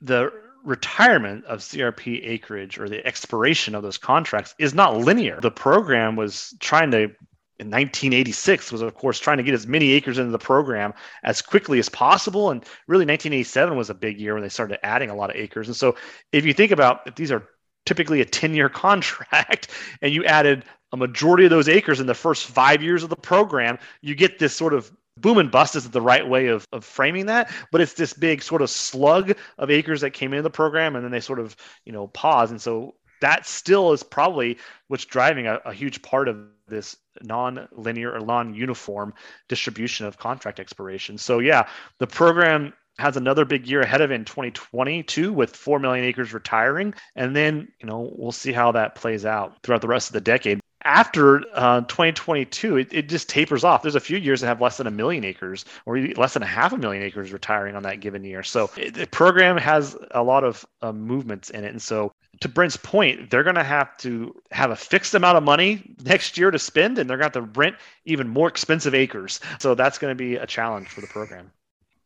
The 0.00 0.32
retirement 0.64 1.44
of 1.46 1.60
CRP 1.60 2.20
acreage 2.28 2.78
or 2.78 2.88
the 2.88 3.04
expiration 3.06 3.74
of 3.74 3.82
those 3.82 3.98
contracts 3.98 4.54
is 4.58 4.74
not 4.74 4.96
linear. 4.96 5.40
The 5.40 5.50
program 5.50 6.16
was 6.16 6.54
trying 6.60 6.90
to 6.90 7.12
in 7.60 7.66
1986 7.66 8.72
was 8.72 8.80
of 8.80 8.94
course 8.94 9.18
trying 9.18 9.36
to 9.36 9.42
get 9.42 9.54
as 9.54 9.66
many 9.66 9.92
acres 9.92 10.18
into 10.18 10.30
the 10.30 10.38
program 10.38 10.94
as 11.22 11.42
quickly 11.42 11.78
as 11.78 11.88
possible. 11.88 12.50
And 12.50 12.64
really 12.88 13.04
1987 13.04 13.76
was 13.76 13.90
a 13.90 13.94
big 13.94 14.18
year 14.18 14.34
when 14.34 14.42
they 14.42 14.48
started 14.48 14.84
adding 14.84 15.10
a 15.10 15.14
lot 15.14 15.30
of 15.30 15.36
acres. 15.36 15.68
And 15.68 15.76
so 15.76 15.94
if 16.32 16.44
you 16.44 16.54
think 16.54 16.72
about 16.72 17.06
if 17.06 17.14
these 17.14 17.30
are 17.30 17.46
typically 17.84 18.20
a 18.20 18.24
10 18.24 18.54
year 18.54 18.68
contract 18.86 19.68
and 20.00 20.12
you 20.12 20.24
added 20.24 20.64
a 20.92 20.96
majority 20.96 21.44
of 21.44 21.50
those 21.50 21.68
acres 21.68 22.00
in 22.00 22.06
the 22.06 22.14
first 22.14 22.46
five 22.46 22.82
years 22.82 23.04
of 23.04 23.10
the 23.10 23.16
program 23.16 23.78
you 24.00 24.14
get 24.14 24.38
this 24.38 24.54
sort 24.54 24.74
of 24.74 24.90
boom 25.20 25.38
and 25.38 25.50
bust 25.50 25.76
is 25.76 25.88
the 25.90 26.00
right 26.00 26.26
way 26.26 26.46
of, 26.46 26.66
of 26.72 26.84
framing 26.84 27.26
that. 27.26 27.52
But 27.70 27.80
it's 27.80 27.94
this 27.94 28.12
big 28.14 28.42
sort 28.42 28.62
of 28.62 28.70
slug 28.70 29.36
of 29.58 29.70
acres 29.70 30.00
that 30.00 30.10
came 30.10 30.32
into 30.32 30.42
the 30.42 30.50
program 30.50 30.96
and 30.96 31.04
then 31.04 31.12
they 31.12 31.20
sort 31.20 31.38
of 31.38 31.56
you 31.84 31.92
know 31.92 32.06
pause. 32.08 32.50
And 32.50 32.60
so 32.60 32.94
that 33.20 33.46
still 33.46 33.92
is 33.92 34.02
probably 34.02 34.58
what's 34.88 35.04
driving 35.04 35.46
a, 35.46 35.60
a 35.64 35.72
huge 35.72 36.02
part 36.02 36.28
of 36.28 36.38
this 36.68 36.96
non-linear 37.22 38.12
or 38.12 38.20
non-uniform 38.20 39.12
distribution 39.48 40.06
of 40.06 40.18
contract 40.18 40.60
expiration 40.60 41.18
so 41.18 41.38
yeah 41.38 41.68
the 41.98 42.06
program 42.06 42.72
has 42.98 43.16
another 43.16 43.44
big 43.44 43.66
year 43.66 43.80
ahead 43.80 44.00
of 44.00 44.10
it 44.10 44.14
in 44.14 44.24
2022 44.24 45.32
with 45.32 45.56
4 45.56 45.78
million 45.78 46.04
acres 46.04 46.32
retiring 46.32 46.94
and 47.16 47.34
then 47.34 47.68
you 47.80 47.86
know 47.86 48.12
we'll 48.16 48.32
see 48.32 48.52
how 48.52 48.72
that 48.72 48.94
plays 48.94 49.24
out 49.24 49.62
throughout 49.62 49.80
the 49.80 49.88
rest 49.88 50.08
of 50.08 50.12
the 50.12 50.20
decade 50.20 50.60
after 50.82 51.42
uh, 51.54 51.82
2022, 51.82 52.78
it, 52.78 52.88
it 52.92 53.08
just 53.08 53.28
tapers 53.28 53.64
off. 53.64 53.82
There's 53.82 53.96
a 53.96 54.00
few 54.00 54.16
years 54.16 54.40
that 54.40 54.46
have 54.46 54.60
less 54.60 54.78
than 54.78 54.86
a 54.86 54.90
million 54.90 55.24
acres 55.24 55.64
or 55.84 55.98
less 55.98 56.34
than 56.34 56.42
a 56.42 56.46
half 56.46 56.72
a 56.72 56.78
million 56.78 57.02
acres 57.02 57.32
retiring 57.32 57.76
on 57.76 57.82
that 57.82 58.00
given 58.00 58.24
year. 58.24 58.42
So 58.42 58.70
it, 58.76 58.94
the 58.94 59.06
program 59.06 59.56
has 59.58 59.96
a 60.12 60.22
lot 60.22 60.42
of 60.42 60.64
uh, 60.80 60.92
movements 60.92 61.50
in 61.50 61.64
it. 61.64 61.70
And 61.70 61.82
so, 61.82 62.12
to 62.40 62.48
Brent's 62.48 62.76
point, 62.76 63.30
they're 63.30 63.42
going 63.42 63.56
to 63.56 63.62
have 63.62 63.96
to 63.98 64.34
have 64.50 64.70
a 64.70 64.76
fixed 64.76 65.14
amount 65.14 65.36
of 65.36 65.42
money 65.42 65.94
next 66.02 66.38
year 66.38 66.50
to 66.50 66.58
spend, 66.58 66.98
and 66.98 67.08
they're 67.08 67.18
going 67.18 67.30
to 67.30 67.38
have 67.38 67.46
to 67.46 67.58
rent 67.58 67.76
even 68.06 68.28
more 68.28 68.48
expensive 68.48 68.94
acres. 68.94 69.40
So 69.58 69.74
that's 69.74 69.98
going 69.98 70.10
to 70.10 70.14
be 70.14 70.36
a 70.36 70.46
challenge 70.46 70.88
for 70.88 71.00
the 71.02 71.06
program. 71.06 71.52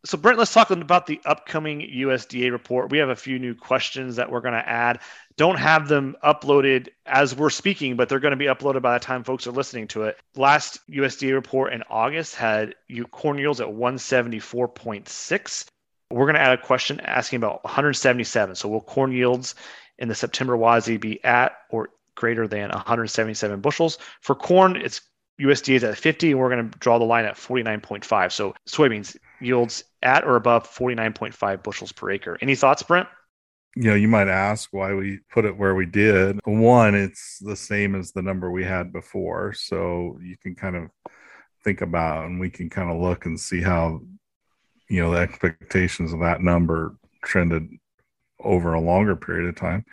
So, 0.06 0.18
Brent, 0.18 0.38
let's 0.38 0.52
talk 0.52 0.70
about 0.70 1.06
the 1.06 1.18
upcoming 1.24 1.80
USDA 1.80 2.52
report. 2.52 2.90
We 2.90 2.98
have 2.98 3.08
a 3.08 3.16
few 3.16 3.38
new 3.38 3.54
questions 3.54 4.16
that 4.16 4.30
we're 4.30 4.42
going 4.42 4.52
to 4.52 4.68
add. 4.68 4.98
Don't 5.38 5.58
have 5.58 5.88
them 5.88 6.14
uploaded 6.22 6.88
as 7.06 7.34
we're 7.34 7.48
speaking, 7.48 7.96
but 7.96 8.10
they're 8.10 8.20
going 8.20 8.32
to 8.32 8.36
be 8.36 8.44
uploaded 8.44 8.82
by 8.82 8.92
the 8.92 9.04
time 9.04 9.24
folks 9.24 9.46
are 9.46 9.52
listening 9.52 9.88
to 9.88 10.02
it. 10.02 10.18
Last 10.36 10.80
USDA 10.90 11.32
report 11.32 11.72
in 11.72 11.82
August 11.88 12.34
had 12.34 12.74
corn 13.12 13.38
yields 13.38 13.62
at 13.62 13.68
174.6. 13.68 15.66
We're 16.10 16.26
going 16.26 16.34
to 16.34 16.40
add 16.40 16.58
a 16.58 16.62
question 16.62 17.00
asking 17.00 17.38
about 17.38 17.64
177. 17.64 18.56
So, 18.56 18.68
will 18.68 18.82
corn 18.82 19.10
yields 19.10 19.54
in 19.98 20.08
the 20.08 20.14
September 20.14 20.56
WASDE 20.56 21.00
be 21.00 21.22
at 21.24 21.56
or 21.70 21.90
greater 22.14 22.46
than 22.46 22.70
177 22.70 23.60
bushels? 23.60 23.98
For 24.20 24.34
corn, 24.34 24.76
it's 24.76 25.00
USDA 25.40 25.74
is 25.74 25.84
at 25.84 25.96
50, 25.96 26.30
and 26.30 26.40
we're 26.40 26.50
going 26.50 26.70
to 26.70 26.78
draw 26.78 26.98
the 26.98 27.04
line 27.04 27.24
at 27.24 27.34
49.5. 27.34 28.32
So 28.32 28.54
soybeans 28.68 29.16
yields 29.40 29.84
at 30.02 30.24
or 30.24 30.36
above 30.36 30.68
49.5 30.68 31.62
bushels 31.62 31.92
per 31.92 32.10
acre. 32.10 32.38
Any 32.40 32.54
thoughts, 32.54 32.82
Brent? 32.82 33.08
You 33.76 33.90
know, 33.90 33.96
you 33.96 34.06
might 34.06 34.28
ask 34.28 34.68
why 34.72 34.94
we 34.94 35.18
put 35.32 35.44
it 35.44 35.56
where 35.56 35.74
we 35.74 35.86
did. 35.86 36.38
One, 36.44 36.94
it's 36.94 37.38
the 37.40 37.56
same 37.56 37.96
as 37.96 38.12
the 38.12 38.22
number 38.22 38.50
we 38.50 38.62
had 38.62 38.92
before. 38.92 39.52
So 39.54 40.18
you 40.22 40.36
can 40.40 40.54
kind 40.54 40.76
of 40.76 40.90
think 41.64 41.80
about 41.80 42.26
and 42.26 42.38
we 42.38 42.50
can 42.50 42.70
kind 42.70 42.90
of 42.90 43.00
look 43.00 43.26
and 43.26 43.40
see 43.40 43.60
how, 43.60 44.02
you 44.88 45.02
know, 45.02 45.10
the 45.10 45.18
expectations 45.18 46.12
of 46.12 46.20
that 46.20 46.40
number 46.40 46.94
trended 47.24 47.68
over 48.40 48.74
a 48.74 48.80
longer 48.80 49.16
period 49.16 49.48
of 49.48 49.56
time. 49.56 49.84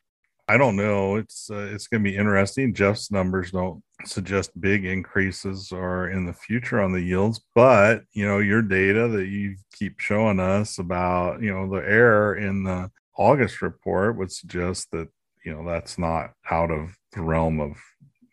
I 0.48 0.58
don't 0.58 0.76
know. 0.76 1.16
It's 1.16 1.50
uh, 1.50 1.68
it's 1.72 1.86
going 1.86 2.02
to 2.02 2.10
be 2.10 2.16
interesting. 2.16 2.74
Jeff's 2.74 3.10
numbers 3.10 3.52
don't 3.52 3.82
suggest 4.04 4.60
big 4.60 4.84
increases 4.84 5.70
or 5.72 6.10
in 6.10 6.26
the 6.26 6.32
future 6.32 6.80
on 6.80 6.92
the 6.92 7.00
yields, 7.00 7.40
but 7.54 8.02
you 8.12 8.26
know 8.26 8.38
your 8.38 8.60
data 8.60 9.08
that 9.08 9.28
you 9.28 9.56
keep 9.72 10.00
showing 10.00 10.40
us 10.40 10.78
about 10.78 11.40
you 11.40 11.52
know 11.52 11.70
the 11.70 11.86
error 11.88 12.36
in 12.36 12.64
the 12.64 12.90
August 13.16 13.62
report 13.62 14.16
would 14.16 14.32
suggest 14.32 14.90
that 14.90 15.08
you 15.44 15.54
know 15.54 15.64
that's 15.64 15.96
not 15.98 16.32
out 16.50 16.70
of 16.70 16.96
the 17.12 17.22
realm 17.22 17.60
of 17.60 17.76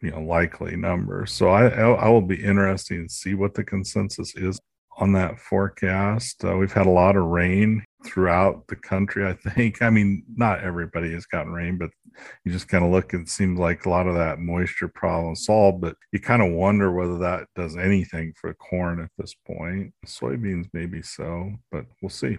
you 0.02 0.10
know 0.12 0.22
likely 0.22 0.76
numbers. 0.76 1.32
So 1.32 1.50
I 1.50 1.68
I 1.68 2.10
will 2.10 2.22
be 2.22 2.44
interested 2.44 3.08
to 3.08 3.14
see 3.14 3.36
what 3.36 3.54
the 3.54 3.64
consensus 3.64 4.36
is 4.36 4.60
on 5.00 5.14
that 5.14 5.40
forecast. 5.40 6.44
Uh, 6.44 6.56
we've 6.58 6.74
had 6.74 6.86
a 6.86 6.92
lot 6.92 7.16
of 7.16 7.26
rain 7.26 7.84
throughout 8.06 8.68
the 8.68 8.76
country, 8.76 9.26
I 9.26 9.34
think. 9.34 9.82
I 9.82 9.90
mean, 9.90 10.24
not 10.36 10.62
everybody 10.64 11.12
has 11.14 11.26
gotten 11.26 11.54
rain, 11.54 11.78
but 11.78 11.90
you 12.44 12.52
just 12.52 12.68
kind 12.68 12.84
of 12.84 12.92
look 12.92 13.14
and 13.14 13.26
it 13.26 13.30
seems 13.30 13.60
like 13.60 13.86
a 13.86 13.90
lot 13.90 14.08
of 14.08 14.16
that 14.16 14.40
moisture 14.40 14.90
problem 14.90 15.36
solved. 15.36 15.82
But 15.82 15.96
you 16.12 16.20
kind 16.20 16.42
of 16.42 16.52
wonder 16.52 16.92
whether 16.92 17.18
that 17.20 17.48
does 17.56 17.78
anything 17.78 18.34
for 18.40 18.54
corn 18.54 19.00
at 19.00 19.12
this 19.18 19.34
point. 19.48 19.94
Soybeans, 20.06 20.68
maybe 20.74 21.02
so, 21.02 21.54
but 21.72 21.86
we'll 22.02 22.10
see. 22.10 22.38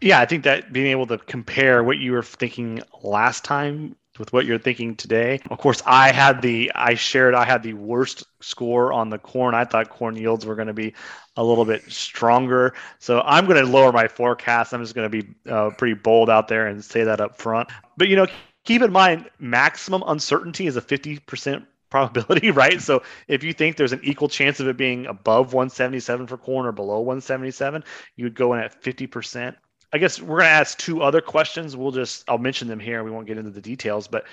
Yeah, 0.00 0.20
I 0.20 0.26
think 0.26 0.44
that 0.44 0.72
being 0.72 0.86
able 0.86 1.06
to 1.08 1.18
compare 1.18 1.84
what 1.84 1.98
you 1.98 2.12
were 2.12 2.22
thinking 2.22 2.82
last 3.02 3.44
time 3.44 3.96
with 4.20 4.32
what 4.32 4.44
you're 4.46 4.58
thinking 4.58 4.94
today. 4.94 5.40
Of 5.50 5.58
course, 5.58 5.82
I 5.86 6.12
had 6.12 6.42
the 6.42 6.70
I 6.76 6.94
shared 6.94 7.34
I 7.34 7.46
had 7.46 7.64
the 7.64 7.72
worst 7.72 8.22
score 8.40 8.92
on 8.92 9.08
the 9.08 9.18
corn. 9.18 9.54
I 9.54 9.64
thought 9.64 9.88
corn 9.88 10.14
yields 10.14 10.46
were 10.46 10.54
going 10.54 10.68
to 10.68 10.74
be 10.74 10.94
a 11.36 11.42
little 11.42 11.64
bit 11.64 11.90
stronger. 11.90 12.74
So 13.00 13.22
I'm 13.22 13.46
going 13.46 13.64
to 13.64 13.68
lower 13.68 13.90
my 13.90 14.06
forecast. 14.06 14.74
I'm 14.74 14.82
just 14.82 14.94
going 14.94 15.10
to 15.10 15.22
be 15.22 15.34
uh, 15.50 15.70
pretty 15.70 15.94
bold 15.94 16.28
out 16.30 16.46
there 16.46 16.66
and 16.66 16.84
say 16.84 17.02
that 17.02 17.20
up 17.20 17.38
front. 17.38 17.70
But 17.96 18.08
you 18.08 18.16
know, 18.16 18.26
keep 18.64 18.82
in 18.82 18.92
mind 18.92 19.28
maximum 19.38 20.04
uncertainty 20.06 20.66
is 20.66 20.76
a 20.76 20.82
50% 20.82 21.66
probability, 21.88 22.50
right? 22.52 22.80
So 22.80 23.02
if 23.26 23.42
you 23.42 23.54
think 23.54 23.76
there's 23.76 23.92
an 23.92 24.00
equal 24.02 24.28
chance 24.28 24.60
of 24.60 24.68
it 24.68 24.76
being 24.76 25.06
above 25.06 25.54
177 25.54 26.26
for 26.26 26.36
corn 26.36 26.66
or 26.66 26.72
below 26.72 27.00
177, 27.00 27.84
you 28.16 28.26
would 28.26 28.34
go 28.34 28.52
in 28.52 28.60
at 28.60 28.82
50%. 28.82 29.56
I 29.92 29.98
guess 29.98 30.20
we're 30.20 30.38
going 30.38 30.48
to 30.48 30.50
ask 30.50 30.78
two 30.78 31.02
other 31.02 31.20
questions. 31.20 31.76
We'll 31.76 31.90
just, 31.90 32.24
I'll 32.28 32.38
mention 32.38 32.68
them 32.68 32.78
here. 32.78 33.02
We 33.02 33.10
won't 33.10 33.26
get 33.26 33.38
into 33.38 33.50
the 33.50 33.60
details, 33.60 34.06
but 34.06 34.24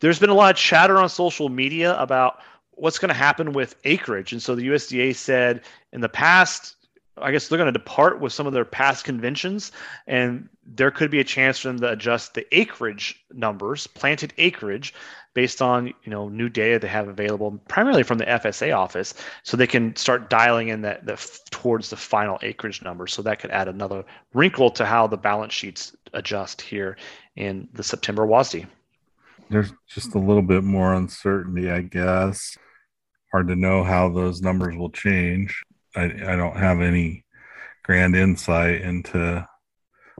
there's 0.00 0.18
been 0.18 0.30
a 0.30 0.34
lot 0.34 0.50
of 0.50 0.56
chatter 0.56 0.98
on 0.98 1.08
social 1.08 1.48
media 1.48 1.98
about 2.00 2.40
what's 2.72 2.98
going 2.98 3.10
to 3.10 3.14
happen 3.14 3.52
with 3.52 3.76
acreage. 3.84 4.32
And 4.32 4.42
so 4.42 4.54
the 4.54 4.66
USDA 4.68 5.14
said 5.14 5.62
in 5.92 6.00
the 6.00 6.08
past, 6.08 6.76
I 7.18 7.30
guess 7.30 7.48
they're 7.48 7.58
going 7.58 7.72
to 7.72 7.78
depart 7.78 8.20
with 8.20 8.32
some 8.32 8.46
of 8.46 8.52
their 8.52 8.64
past 8.64 9.04
conventions, 9.04 9.70
and 10.06 10.48
there 10.64 10.90
could 10.90 11.10
be 11.10 11.20
a 11.20 11.24
chance 11.24 11.58
for 11.58 11.68
them 11.68 11.78
to 11.80 11.90
adjust 11.90 12.34
the 12.34 12.46
acreage 12.56 13.22
numbers, 13.32 13.86
planted 13.86 14.32
acreage, 14.38 14.94
based 15.34 15.60
on 15.60 15.88
you 15.88 15.94
know 16.06 16.28
new 16.28 16.48
data 16.48 16.78
they 16.78 16.88
have 16.88 17.08
available, 17.08 17.58
primarily 17.68 18.02
from 18.02 18.18
the 18.18 18.24
FSA 18.24 18.76
office, 18.76 19.14
so 19.42 19.56
they 19.56 19.66
can 19.66 19.94
start 19.96 20.30
dialing 20.30 20.68
in 20.68 20.82
that, 20.82 21.04
that 21.04 21.26
towards 21.50 21.90
the 21.90 21.96
final 21.96 22.38
acreage 22.42 22.82
number. 22.82 23.06
So 23.06 23.20
that 23.22 23.40
could 23.40 23.50
add 23.50 23.68
another 23.68 24.04
wrinkle 24.32 24.70
to 24.70 24.86
how 24.86 25.06
the 25.06 25.18
balance 25.18 25.52
sheets 25.52 25.94
adjust 26.14 26.62
here 26.62 26.96
in 27.36 27.68
the 27.74 27.82
September 27.82 28.26
WASDE. 28.26 28.66
There's 29.50 29.72
just 29.86 30.14
a 30.14 30.18
little 30.18 30.42
bit 30.42 30.64
more 30.64 30.94
uncertainty, 30.94 31.70
I 31.70 31.82
guess. 31.82 32.56
Hard 33.32 33.48
to 33.48 33.56
know 33.56 33.84
how 33.84 34.08
those 34.08 34.40
numbers 34.40 34.76
will 34.76 34.90
change. 34.90 35.62
I, 35.94 36.04
I 36.04 36.36
don't 36.36 36.56
have 36.56 36.80
any 36.80 37.24
grand 37.82 38.16
insight 38.16 38.80
into 38.82 39.46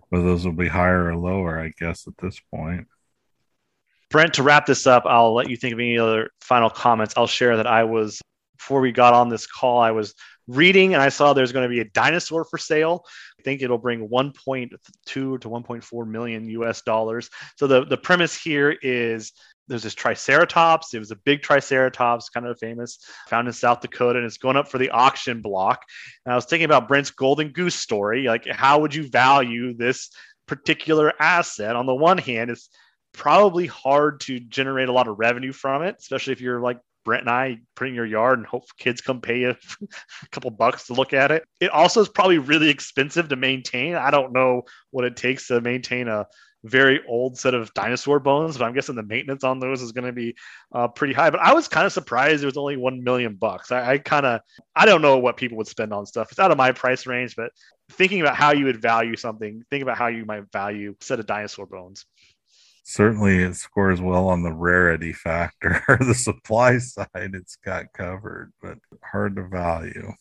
whether 0.09 0.25
those 0.25 0.45
will 0.45 0.53
be 0.53 0.69
higher 0.69 1.07
or 1.07 1.17
lower, 1.17 1.59
I 1.59 1.73
guess, 1.79 2.07
at 2.07 2.17
this 2.19 2.41
point. 2.55 2.87
Brent, 4.11 4.35
to 4.35 4.43
wrap 4.43 4.67
this 4.67 4.87
up, 4.87 5.05
I'll 5.07 5.35
let 5.35 5.49
you 5.49 5.57
think 5.57 5.73
of 5.73 5.79
any 5.79 5.99
other 5.99 6.31
final 6.41 6.69
comments. 6.69 7.15
I'll 7.17 7.27
share 7.27 7.57
that 7.57 7.67
I 7.67 7.85
was, 7.85 8.21
before 8.59 8.83
we 8.83 8.93
got 8.93 9.15
on 9.15 9.31
this 9.31 9.47
call, 9.47 9.81
I 9.81 9.93
was 9.93 10.15
reading 10.47 10.93
and 10.93 11.03
I 11.03 11.09
saw 11.09 11.33
there's 11.33 11.53
going 11.53 11.69
to 11.69 11.75
be 11.75 11.81
a 11.81 11.87
dinosaur 11.87 12.45
for 12.45 12.59
sale. 12.59 13.05
I 13.39 13.43
think 13.43 13.63
it'll 13.63 13.79
bring 13.79 14.09
1.2 14.09 14.71
to 15.07 15.39
1.4 15.39 16.07
million 16.07 16.49
US 16.51 16.83
dollars. 16.83 17.31
So 17.57 17.67
the, 17.67 17.87
the 17.87 17.97
premise 17.97 18.37
here 18.37 18.77
is 18.83 19.33
there's 19.69 19.83
this 19.83 19.95
triceratops. 19.95 20.93
It 20.95 20.99
was 20.99 21.11
a 21.11 21.17
big 21.17 21.43
triceratops, 21.43 22.29
kind 22.29 22.47
of 22.47 22.59
famous, 22.59 22.99
found 23.29 23.47
in 23.47 23.55
South 23.55 23.81
Dakota, 23.81 24.19
and 24.19 24.27
it's 24.27 24.39
going 24.39 24.57
up 24.57 24.69
for 24.69 24.79
the 24.79 24.91
auction 24.91 25.41
block. 25.41 25.85
And 26.25 26.33
I 26.33 26.37
was 26.37 26.45
thinking 26.45 26.65
about 26.65 26.89
Brent's 26.89 27.11
golden 27.11 27.49
goose 27.49 27.75
story. 27.75 28.25
Like, 28.25 28.47
how 28.47 28.81
would 28.81 28.95
you 28.95 29.09
value 29.09 29.75
this 29.75 30.11
particular 30.47 31.13
asset? 31.21 31.77
On 31.77 31.87
the 31.87 31.95
one 31.95 32.19
hand, 32.19 32.51
it's 32.51 32.69
probably 33.13 33.67
hard 33.67 34.21
to 34.21 34.41
generate 34.41 34.89
a 34.89 34.93
lot 34.93 35.09
of 35.09 35.19
revenue 35.19 35.53
from 35.53 35.83
it, 35.83 35.97
especially 35.99 36.33
if 36.33 36.41
you're 36.41 36.61
like 36.61 36.79
Brent 37.05 37.23
and 37.23 37.31
I 37.31 37.59
put 37.75 37.89
in 37.89 37.95
your 37.95 38.07
yard 38.07 38.39
and 38.39 38.47
hope 38.47 38.65
kids 38.79 39.01
come 39.01 39.21
pay 39.21 39.41
you 39.41 39.51
a 39.83 40.29
couple 40.31 40.51
bucks 40.51 40.87
to 40.87 40.95
look 40.95 41.13
at 41.13 41.31
it. 41.31 41.45
It 41.61 41.71
also 41.71 42.01
is 42.01 42.09
probably 42.09 42.39
really 42.39 42.69
expensive 42.69 43.29
to 43.29 43.37
maintain. 43.37 43.95
I 43.95 44.11
don't 44.11 44.33
know 44.33 44.63
what 44.91 45.05
it 45.05 45.17
takes 45.17 45.49
to 45.49 45.61
maintain 45.61 46.09
a 46.09 46.27
very 46.65 47.01
old 47.09 47.39
set 47.39 47.55
of 47.55 47.73
dinosaur 47.75 48.21
bones, 48.21 48.57
but 48.57 48.65
I'm 48.65 48.75
guessing 48.75 48.95
the 48.95 49.03
maintenance 49.03 49.45
on 49.45 49.59
those 49.59 49.83
is 49.83 49.93
going 49.93 50.07
to 50.07 50.13
be 50.13 50.35
uh, 50.73 50.89
pretty 50.89 51.15
high. 51.15 51.31
But 51.31 51.41
I 51.41 51.53
was 51.55 51.69
kind 51.69 51.87
of 51.87 51.93
surprised 51.93 52.43
it 52.43 52.47
was 52.47 52.57
only 52.57 52.77
one 52.77 53.03
million 53.03 53.35
bucks. 53.35 53.73
I, 53.73 53.93
I 53.93 53.99
kind 53.99 54.27
of 54.27 54.41
I 54.77 54.87
don't 54.87 55.03
know 55.03 55.19
what 55.19 55.37
people 55.37 55.59
would 55.59 55.67
spend 55.67 55.93
on 55.93 56.07
stuff. 56.07 56.31
It's 56.31 56.39
out 56.39 56.51
of 56.51 56.57
my 56.57 56.73
price 56.73 57.07
range, 57.07 57.37
but 57.37 57.51
thinking 57.91 58.21
about 58.21 58.37
how 58.37 58.53
you 58.53 58.67
would 58.67 58.81
value 58.81 59.17
something, 59.17 59.65
think 59.71 59.83
about 59.83 59.99
how 59.99 60.07
you 60.07 60.25
might 60.25 60.51
value 60.53 60.95
a 61.01 61.05
set 61.05 61.21
of 61.21 61.27
dinosaur 61.27 61.67
bones. 61.67 62.07
Certainly, 62.85 63.39
it 63.39 63.55
scores 63.55 64.01
well 64.01 64.29
on 64.29 64.43
the 64.43 64.53
rarity 64.53 65.13
factor. 65.13 65.83
the 66.01 66.15
supply 66.15 66.79
side, 66.79 67.07
it's 67.15 67.57
got 67.57 67.93
covered, 67.93 68.53
but 68.61 68.79
hard 69.03 69.37
to 69.37 69.47
value. 69.47 70.13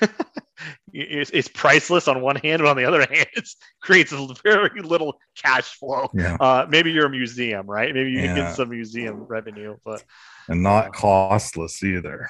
it's, 0.92 1.30
it's, 1.30 1.48
priceless 1.48 2.08
on 2.08 2.20
one 2.20 2.36
hand, 2.36 2.62
but 2.62 2.68
on 2.68 2.76
the 2.76 2.84
other 2.84 3.00
hand, 3.10 3.26
it 3.34 3.48
creates 3.80 4.12
very 4.42 4.80
little 4.82 5.18
cash 5.36 5.76
flow. 5.78 6.08
Yeah. 6.14 6.36
Uh, 6.40 6.66
maybe 6.68 6.92
you're 6.92 7.06
a 7.06 7.10
museum, 7.10 7.66
right? 7.66 7.94
Maybe 7.94 8.10
you 8.10 8.20
yeah. 8.20 8.34
get 8.34 8.56
some 8.56 8.70
museum 8.70 9.24
revenue, 9.24 9.76
but 9.84 10.04
and 10.48 10.62
not 10.62 10.86
uh, 10.86 10.90
costless 10.90 11.82
either. 11.82 12.28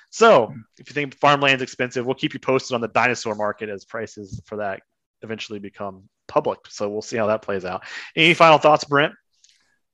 so, 0.10 0.54
if 0.78 0.90
you 0.90 0.94
think 0.94 1.18
farmland's 1.20 1.62
expensive, 1.62 2.06
we'll 2.06 2.16
keep 2.16 2.34
you 2.34 2.40
posted 2.40 2.76
on 2.76 2.82
the 2.82 2.88
dinosaur 2.90 3.36
market 3.36 3.70
as 3.70 3.86
prices 3.86 4.42
for 4.46 4.58
that 4.58 4.82
eventually 5.22 5.60
become 5.60 6.04
public. 6.28 6.60
So 6.70 6.90
we'll 6.90 7.02
see 7.02 7.18
how 7.18 7.28
that 7.28 7.42
plays 7.42 7.66
out. 7.66 7.84
Any 8.16 8.34
final 8.34 8.58
thoughts, 8.58 8.86
Brent? 8.86 9.14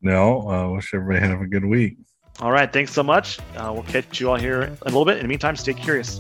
No. 0.02 0.50
Uh, 0.50 0.70
wish 0.70 0.94
everybody 0.94 1.26
have 1.26 1.42
a 1.42 1.48
good 1.48 1.66
week. 1.66 1.98
All 2.40 2.52
right. 2.52 2.72
Thanks 2.72 2.92
so 2.92 3.04
much. 3.04 3.40
Uh, 3.56 3.72
we'll 3.74 3.84
catch 3.84 4.20
you 4.20 4.30
all 4.30 4.36
here 4.36 4.64
in 4.64 4.78
a 4.82 4.86
little 4.86 5.06
bit. 5.06 5.18
In 5.18 5.24
the 5.24 5.28
meantime, 5.30 5.56
stay 5.56 5.74
curious. 5.74 6.20